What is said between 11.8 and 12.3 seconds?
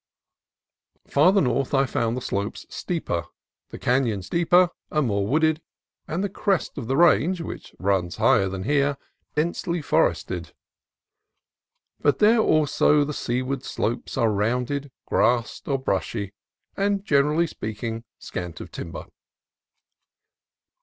but